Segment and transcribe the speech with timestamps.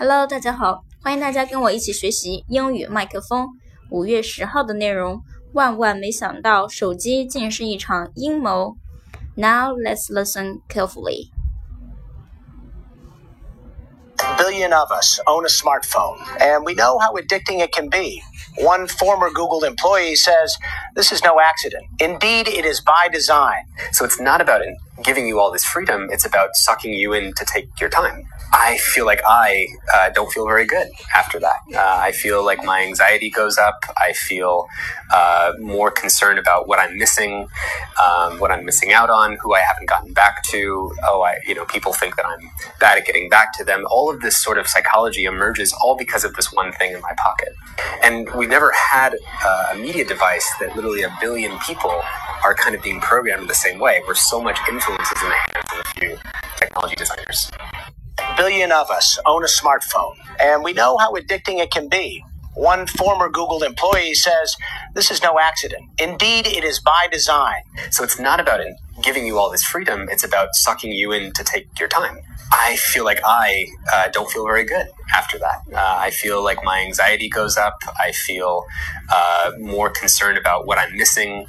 [0.00, 3.47] Hello，大家好，欢迎大家跟我一起学习英语麦克风。
[3.89, 5.21] 五月十号的内容，
[5.53, 8.77] 万万没想到，手机竟是一场阴谋。
[9.35, 11.29] Now let's listen carefully.
[14.37, 18.21] billion of us own a smartphone, and we know how addicting it can be.
[18.57, 20.57] One former Google employee says
[20.95, 21.85] this is no accident.
[21.99, 23.63] Indeed, it is by design.
[23.93, 24.61] So it's not about
[25.01, 28.27] giving you all this freedom, it's about sucking you in to take your time.
[28.53, 31.59] I feel like I uh, don't feel very good after that.
[31.73, 33.85] Uh, I feel like my anxiety goes up.
[33.97, 34.67] I feel
[35.13, 37.47] uh, more concerned about what I'm missing,
[38.01, 40.91] um, what I'm missing out on, who I haven't gotten back to.
[41.03, 43.85] Oh, I, you know, people think that I'm bad at getting back to them.
[43.89, 47.13] All of this sort of psychology emerges all because of this one thing in my
[47.23, 47.53] pocket.
[48.03, 49.15] And we've never had
[49.45, 52.01] uh, a media device that literally a billion people
[52.43, 54.57] are kind of being programmed the same way, where so much
[54.91, 56.17] in the hands of a few
[56.57, 57.51] technology designers
[58.37, 62.23] billion of us own a smartphone, and we know how addicting it can be.
[62.55, 64.55] One former Google employee says
[64.93, 65.83] this is no accident.
[65.99, 67.61] Indeed, it is by design.
[67.91, 68.59] So it's not about
[69.01, 72.19] giving you all this freedom, it's about sucking you in to take your time.
[72.53, 75.61] I feel like I uh, don't feel very good after that.
[75.71, 77.77] Uh, I feel like my anxiety goes up.
[77.97, 78.65] I feel
[79.09, 81.45] uh, more concerned about what I'm missing,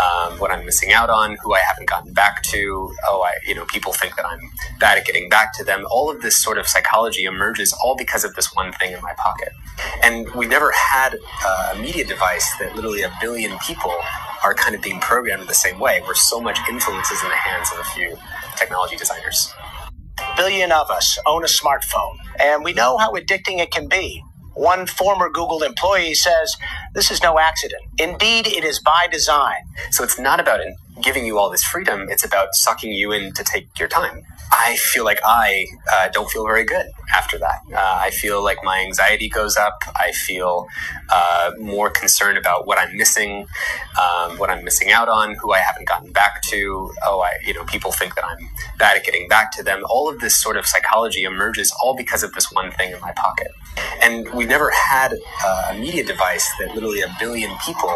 [0.00, 2.92] um, what I'm missing out on, who I haven't gotten back to.
[3.06, 4.40] Oh, I, you know, people think that I'm
[4.78, 5.86] bad at getting back to them.
[5.90, 9.14] All of this sort of psychology emerges all because of this one thing in my
[9.16, 9.52] pocket.
[10.02, 13.94] And we never had uh, a media device that literally a billion people
[14.44, 17.28] are kind of being programmed in the same way, where so much influence is in
[17.28, 18.16] the hands of a few
[18.56, 19.52] technology designers
[20.36, 24.22] billion of us own a smartphone, and we know how addicting it can be.
[24.54, 26.56] One former Google employee says
[26.94, 27.82] this is no accident.
[27.98, 29.62] Indeed, it is by design.
[29.90, 30.60] So it's not about
[31.02, 34.22] giving you all this freedom, it's about sucking you in to take your time.
[34.52, 37.60] I feel like I uh, don't feel very good after that.
[37.72, 39.82] Uh, I feel like my anxiety goes up.
[39.96, 40.66] I feel
[41.08, 43.46] uh, more concerned about what I'm missing,
[44.00, 46.92] um, what I'm missing out on, who I haven't gotten back to.
[47.02, 49.84] Oh, I, you know, people think that I'm bad at getting back to them.
[49.88, 53.12] All of this sort of psychology emerges all because of this one thing in my
[53.12, 53.48] pocket.
[54.02, 57.88] And we've never had uh, a media device that literally a billion people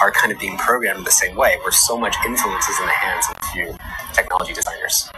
[0.00, 2.92] are kind of being programmed the same way, where so much influence is in the
[2.92, 3.76] hands of a few
[4.12, 5.10] technology designers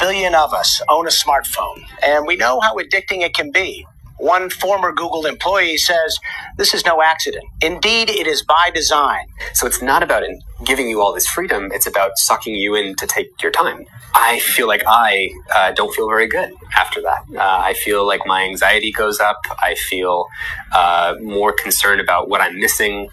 [0.00, 3.86] billion of us own a smartphone, and we know how addicting it can be.
[4.18, 6.18] One former Google employee says
[6.56, 7.44] this is no accident.
[7.60, 9.26] Indeed, it is by design.
[9.52, 10.22] So it's not about
[10.64, 13.86] giving you all this freedom, it's about sucking you in to take your time.
[14.14, 17.24] I feel like I uh, don't feel very good after that.
[17.34, 19.36] Uh, I feel like my anxiety goes up.
[19.62, 20.26] I feel
[20.74, 23.10] uh, more concerned about what I'm missing,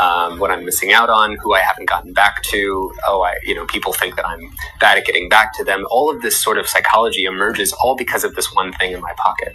[0.00, 2.94] um, what I'm missing out on, who I haven't gotten back to.
[3.04, 5.86] Oh, I, you know, people think that I'm bad at getting back to them.
[5.90, 9.12] All of this sort of psychology emerges all because of this one thing in my
[9.16, 9.52] pocket.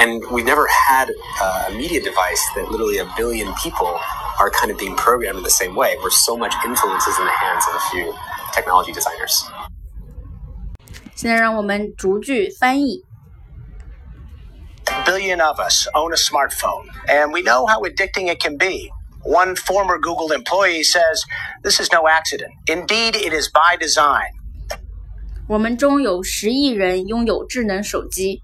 [0.00, 4.00] And we've never had uh, a media device that literally a billion people
[4.39, 7.25] are kind of being programmed in the same way, where so much influence is in
[7.25, 8.13] the hands of a few
[8.53, 9.45] technology designers.
[11.15, 13.03] 现在让我们逐句翻译。
[15.05, 18.89] Billion of us own a smartphone, and we know how addicting it can be.
[19.23, 21.23] One former Google employee says
[21.63, 22.51] this is no accident.
[22.67, 24.31] Indeed, it is by design.
[25.47, 28.41] 我们中有十亿人拥有智能手机。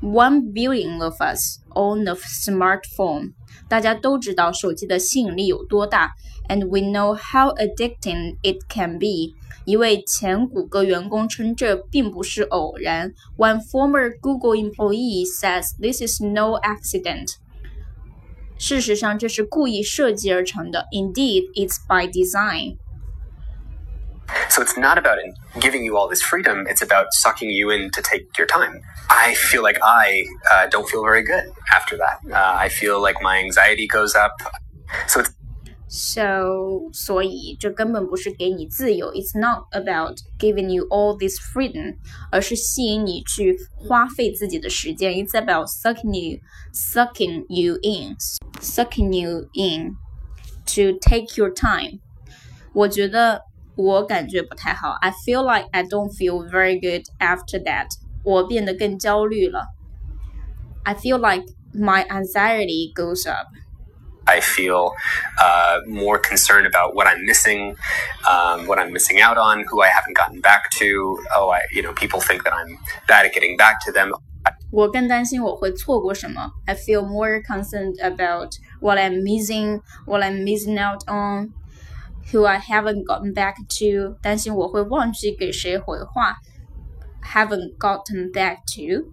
[0.00, 3.34] One billion of us own a smartphone.
[3.68, 6.12] 大家都知道手机的吸引力有多大，
[6.48, 9.34] and we know how addicting it can be.
[9.64, 13.12] 一位前谷歌员工称这并不是偶然。
[13.36, 17.34] One former Google employee says this is no accident.
[18.58, 20.86] 事实上，这是故意设计而成的。
[20.92, 22.76] Indeed, it's by design.
[24.60, 25.18] So it's not about
[25.60, 28.80] giving you all this freedom, it's about sucking you in to take your time.
[29.10, 32.18] I feel like I uh, don't feel very good after that.
[32.30, 34.32] Uh, I feel like my anxiety goes up.
[35.08, 35.30] So it's
[35.88, 41.96] so 所以这根本不是给你自由，It's not about giving you all this freedom，
[42.32, 45.12] 而是吸引你去花费自己的时间。
[45.12, 46.40] It's about sucking you,
[46.72, 48.16] sucking you in,
[48.60, 49.96] sucking you in
[50.66, 52.00] to take your time。
[52.72, 53.42] 我觉得
[53.76, 54.92] 我感觉不太好。
[55.00, 57.88] I feel like I don't feel very good after that。
[58.24, 59.66] 我变得更焦虑了。
[60.84, 64.92] I feel like my anxiety goes up。I feel
[65.38, 67.76] uh, more concerned about what I'm missing,
[68.28, 71.18] um, what I'm missing out on, who I haven't gotten back to.
[71.36, 74.12] Oh, I, you know, people think that I'm bad at getting back to them.
[74.70, 76.50] 我更担心我会错过什么。
[76.66, 81.52] I feel more concerned about what I'm missing, what I'm missing out on,
[82.32, 84.16] who I haven't gotten back to.
[84.22, 86.36] 担心我会忘记给谁回话。
[87.22, 89.12] Haven't gotten back to.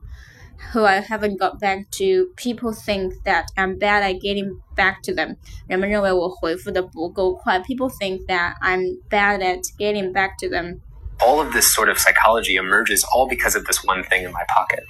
[0.71, 2.29] who I haven't got back to.
[2.37, 5.37] People think that I'm bad at getting back to them.
[5.67, 7.59] 人们认为我回复的不够快。
[7.59, 10.79] People think that I'm bad at getting back to them.
[11.19, 14.43] All of this sort of psychology emerges all because of this one thing in my
[14.47, 14.83] pocket.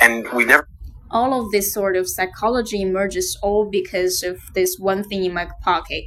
[0.00, 0.66] And we never
[1.10, 5.48] all of this sort of psychology emerges all because of this one thing in my
[5.62, 6.04] pocket.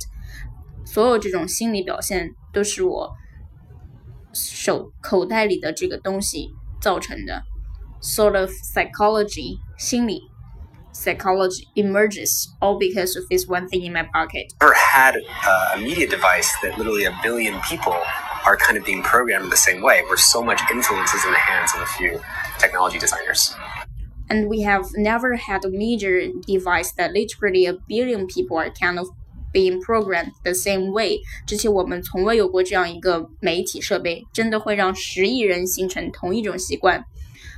[0.88, 3.11] 所有这种心理表现都是我
[4.33, 6.50] 手口袋里的这个东西
[6.81, 7.44] 造成的。
[8.03, 10.29] sort of psychology, 心理
[10.94, 14.53] psychology emerges all because of this one thing in my pocket.
[14.61, 17.95] Never had uh, a media device that literally a billion people
[18.45, 21.38] are kind of being programmed the same way, where so much influence is in the
[21.38, 22.19] hands of a few
[22.59, 23.55] technology designers.
[24.29, 29.00] And we have never had a media device that literally a billion people are kind
[29.00, 29.07] of
[29.51, 31.19] being programmed the same way。
[31.45, 37.05] 之前我们从未有过这样一个媒体设备，真的会让十亿人形成同一种习惯。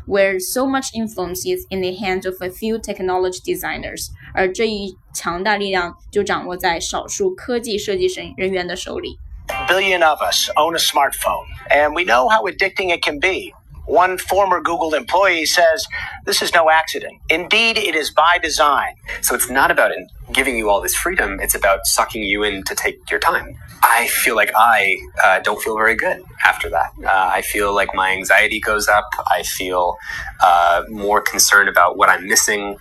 [0.07, 9.17] where so much influence is in the hands of a few technology designers，而这一强大力量就掌握在少数科技设计人人员的手里。
[9.67, 13.53] Billion of us own a smartphone, and we know how addicting it can be.
[13.87, 15.85] One former Google employee says
[16.25, 17.19] this is no accident.
[17.29, 18.95] Indeed, it is by design.
[19.21, 19.91] So it's not about
[20.32, 23.56] giving you all this freedom, it's about sucking you in to take your time.
[23.82, 26.92] I feel like I uh, don't feel very good after that.
[27.02, 29.08] Uh, I feel like my anxiety goes up.
[29.30, 29.96] I feel
[30.42, 32.76] uh, more concerned about what I'm missing,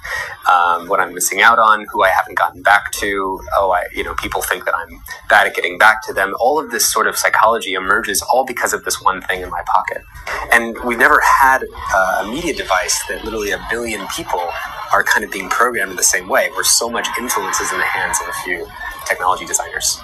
[0.52, 3.40] um, what I'm missing out on, who I haven't gotten back to.
[3.58, 5.00] Oh, I, you know, people think that I'm
[5.30, 6.34] bad at getting back to them.
[6.40, 9.64] All of this sort of psychology emerges all because of this one thing in my
[9.66, 10.04] pocket.
[10.52, 11.64] And we've never had
[11.94, 14.52] uh, a media device that literally a billion people
[14.92, 17.78] are kind of being programmed in the same way, where so much influence is in
[17.78, 18.68] the hands of a few
[19.06, 20.02] technology designers.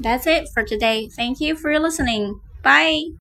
[0.00, 1.08] That's it for today.
[1.08, 2.40] Thank you for listening.
[2.62, 3.10] Bye.